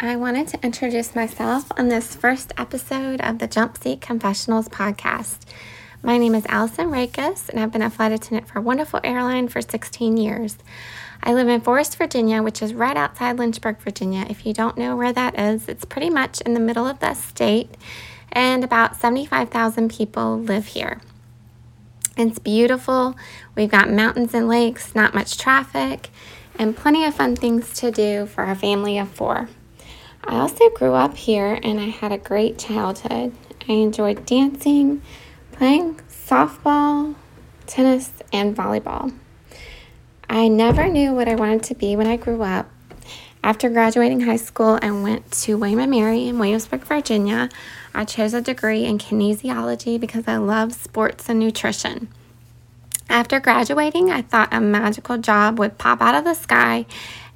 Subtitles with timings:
[0.00, 5.38] I wanted to introduce myself on this first episode of the Jump Seat Confessionals podcast.
[6.04, 9.48] My name is Allison Rakes, and I've been a flight attendant for a wonderful airline
[9.48, 10.56] for 16 years.
[11.20, 14.24] I live in Forest, Virginia, which is right outside Lynchburg, Virginia.
[14.30, 17.14] If you don't know where that is, it's pretty much in the middle of the
[17.14, 17.76] state,
[18.30, 21.00] and about 75,000 people live here.
[22.16, 23.16] It's beautiful.
[23.56, 26.10] We've got mountains and lakes, not much traffic,
[26.56, 29.48] and plenty of fun things to do for a family of four.
[30.28, 33.32] I also grew up here and I had a great childhood.
[33.66, 35.00] I enjoyed dancing,
[35.52, 37.14] playing softball,
[37.66, 39.14] tennis, and volleyball.
[40.28, 42.70] I never knew what I wanted to be when I grew up.
[43.42, 47.48] After graduating high school, I went to William Mary in Williamsburg, Virginia.
[47.94, 52.08] I chose a degree in kinesiology because I love sports and nutrition.
[53.08, 56.84] After graduating, I thought a magical job would pop out of the sky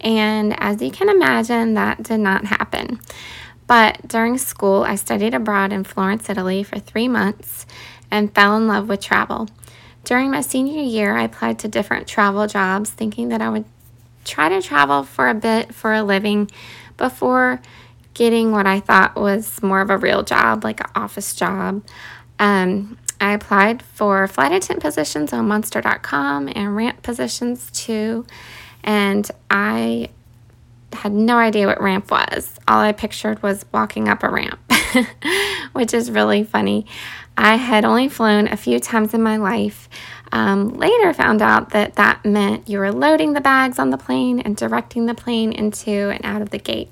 [0.00, 3.00] and as you can imagine, that did not happen.
[3.66, 7.66] But during school, I studied abroad in Florence, Italy for three months
[8.10, 9.48] and fell in love with travel.
[10.04, 13.66] During my senior year, I applied to different travel jobs, thinking that I would
[14.24, 16.50] try to travel for a bit for a living
[16.96, 17.60] before
[18.14, 21.84] getting what I thought was more of a real job, like an office job.
[22.38, 28.26] Um, I applied for flight attendant positions on monster.com and ramp positions too.
[28.88, 30.08] And I
[30.94, 32.58] had no idea what ramp was.
[32.66, 34.58] All I pictured was walking up a ramp,
[35.74, 36.86] which is really funny.
[37.36, 39.90] I had only flown a few times in my life.
[40.32, 44.40] Um, later, found out that that meant you were loading the bags on the plane
[44.40, 46.90] and directing the plane into and out of the gate,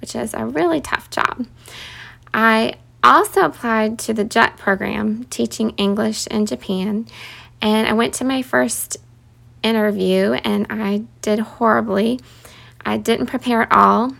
[0.00, 1.48] which is a really tough job.
[2.32, 7.06] I also applied to the JET program, teaching English in Japan,
[7.60, 8.98] and I went to my first
[9.64, 12.20] interview and I did horribly.
[12.84, 14.14] I didn't prepare at all.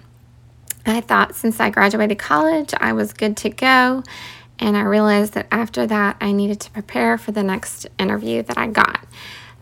[0.86, 4.03] I thought since I graduated college, I was good to go.
[4.59, 8.57] And I realized that after that, I needed to prepare for the next interview that
[8.57, 9.05] I got.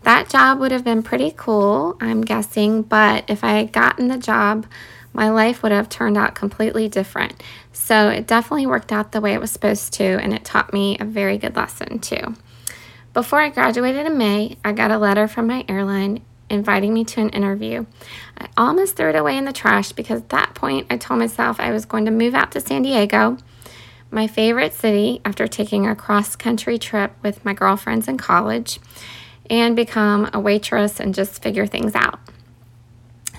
[0.03, 4.17] That job would have been pretty cool, I'm guessing, but if I had gotten the
[4.17, 4.67] job,
[5.13, 7.41] my life would have turned out completely different.
[7.71, 10.97] So it definitely worked out the way it was supposed to, and it taught me
[10.99, 12.35] a very good lesson too.
[13.13, 17.21] Before I graduated in May, I got a letter from my airline inviting me to
[17.21, 17.85] an interview.
[18.37, 21.59] I almost threw it away in the trash because at that point I told myself
[21.59, 23.37] I was going to move out to San Diego,
[24.09, 28.79] my favorite city, after taking a cross country trip with my girlfriends in college,
[29.47, 32.19] and become a waitress and just figure things out.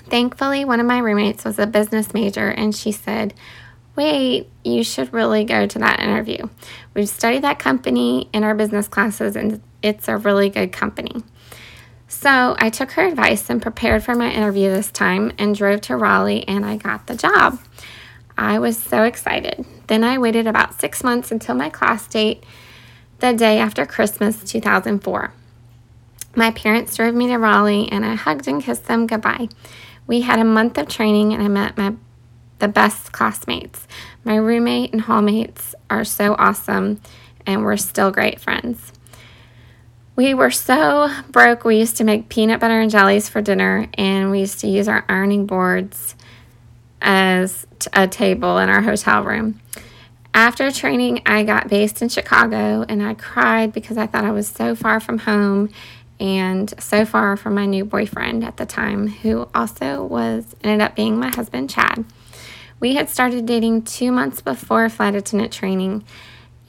[0.07, 3.33] Thankfully, one of my roommates was a business major and she said,
[3.95, 6.47] wait, you should really go to that interview.
[6.93, 11.23] We've studied that company in our business classes, and it's a really good company.
[12.07, 15.97] So I took her advice and prepared for my interview this time and drove to
[15.97, 17.59] Raleigh, and I got the job.
[18.37, 19.65] I was so excited.
[19.87, 22.43] Then I waited about six months until my class date,
[23.19, 25.31] the day after Christmas 2004.
[26.35, 29.47] My parents drove me to Raleigh, and I hugged and kissed them goodbye.
[30.05, 31.95] We had a month of training, and I met my
[32.59, 33.87] the best classmates.
[34.23, 37.01] My roommate and hallmates are so awesome,
[37.45, 38.91] and we're still great friends.
[40.15, 44.31] We were so broke, we used to make peanut butter and jellies for dinner, and
[44.31, 46.15] we used to use our ironing boards
[47.01, 49.59] as a table in our hotel room.
[50.33, 54.49] After training, I got based in Chicago and I cried because I thought I was
[54.49, 55.69] so far from home
[56.19, 60.95] and so far from my new boyfriend at the time, who also was ended up
[60.95, 62.03] being my husband, Chad.
[62.85, 66.03] We had started dating two months before flight attendant training,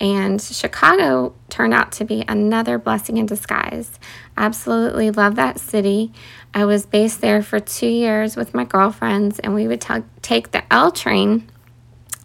[0.00, 4.00] and Chicago turned out to be another blessing in disguise.
[4.34, 6.14] Absolutely love that city.
[6.54, 10.52] I was based there for two years with my girlfriends, and we would t- take
[10.52, 11.50] the L train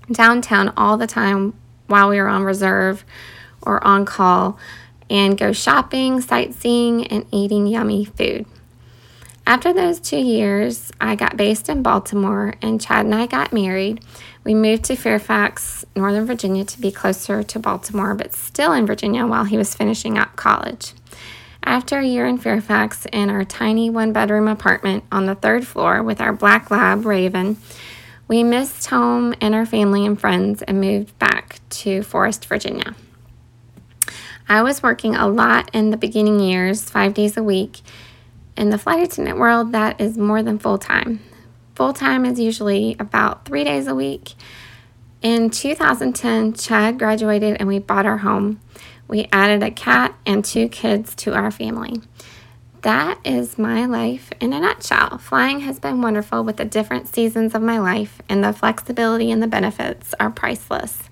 [0.10, 1.54] downtown all the time
[1.88, 3.04] while we were on reserve
[3.62, 4.58] or on call
[5.10, 8.46] and go shopping, sightseeing, and eating yummy food.
[9.46, 14.04] After those two years, I got based in Baltimore and Chad and I got married.
[14.44, 19.26] We moved to Fairfax, Northern Virginia to be closer to Baltimore, but still in Virginia
[19.26, 20.94] while he was finishing up college.
[21.64, 26.02] After a year in Fairfax in our tiny one bedroom apartment on the third floor
[26.02, 27.58] with our black lab, Raven,
[28.28, 32.96] we missed home and our family and friends and moved back to Forest, Virginia.
[34.48, 37.82] I was working a lot in the beginning years, five days a week
[38.58, 41.20] in the flight attendant world, that is more than full time.
[41.76, 44.34] Full time is usually about three days a week.
[45.22, 48.60] In 2010, Chad graduated and we bought our home.
[49.08, 52.02] We added a cat and two kids to our family.
[52.82, 55.20] that is my life in a nutshell.
[55.20, 59.42] Flying has been wonderful with the different seasons of my life, and the flexibility and
[59.44, 61.04] the benefits are priceless.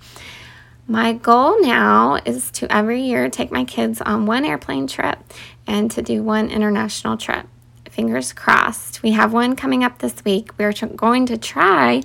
[0.89, 5.19] My goal now is to every year take my kids on one airplane trip
[5.67, 7.45] and to do one international trip.
[7.91, 9.03] Fingers crossed.
[9.03, 10.49] We have one coming up this week.
[10.57, 12.01] We're going to try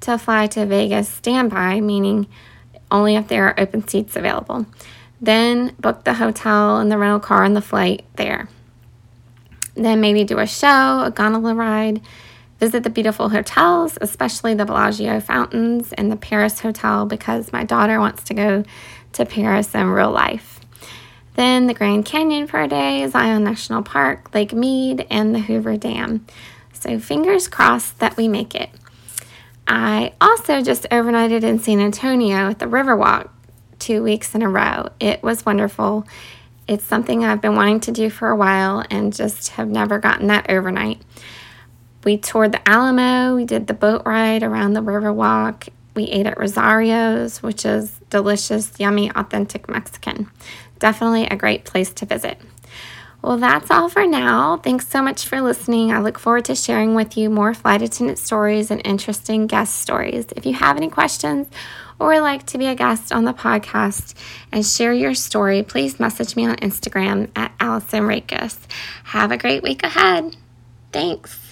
[0.00, 2.26] to fly to Vegas standby, meaning
[2.90, 4.66] only if there are open seats available.
[5.20, 8.48] Then book the hotel and the rental car and the flight there.
[9.76, 12.00] Then maybe do a show, a gondola ride,
[12.64, 18.00] visit the beautiful hotels, especially the Bellagio fountains and the Paris Hotel, because my daughter
[18.00, 18.64] wants to go
[19.12, 20.60] to Paris in real life.
[21.34, 25.76] Then the Grand Canyon for a day, Zion National Park, Lake Mead, and the Hoover
[25.76, 26.24] Dam.
[26.72, 28.70] So fingers crossed that we make it.
[29.68, 33.28] I also just overnighted in San Antonio at the Riverwalk
[33.78, 34.88] two weeks in a row.
[34.98, 36.06] It was wonderful
[36.66, 40.28] it's something I've been wanting to do for a while and just have never gotten
[40.28, 41.02] that overnight.
[42.04, 46.38] We toured the Alamo, we did the boat ride around the Riverwalk, we ate at
[46.38, 50.30] Rosario's, which is delicious, yummy, authentic Mexican.
[50.78, 52.38] Definitely a great place to visit.
[53.22, 54.58] Well, that's all for now.
[54.58, 55.92] Thanks so much for listening.
[55.92, 60.26] I look forward to sharing with you more flight attendant stories and interesting guest stories.
[60.36, 61.46] If you have any questions
[61.98, 64.12] or like to be a guest on the podcast
[64.52, 68.58] and share your story, please message me on Instagram at Allison Rakes.
[69.04, 70.36] Have a great week ahead.
[70.92, 71.43] Thanks.